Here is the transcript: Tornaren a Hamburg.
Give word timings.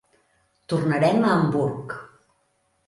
Tornaren 0.73 1.21
a 1.23 1.29
Hamburg. 1.35 1.95